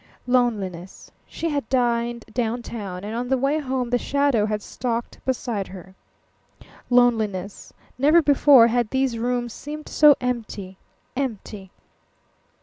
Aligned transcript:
Loneliness. 0.25 1.11
She 1.27 1.47
had 1.49 1.69
dined 1.69 2.25
downtown, 2.33 3.03
and 3.03 3.13
on 3.15 3.27
the 3.27 3.37
way 3.37 3.59
home 3.59 3.91
the 3.91 3.99
shadow 3.99 4.47
had 4.47 4.63
stalked 4.63 5.23
beside 5.25 5.67
her. 5.67 5.93
Loneliness. 6.89 7.71
Never 7.99 8.19
before 8.23 8.65
had 8.65 8.89
these 8.89 9.19
rooms 9.19 9.53
seemed 9.53 9.87
so 9.87 10.15
empty, 10.19 10.79
empty. 11.15 11.69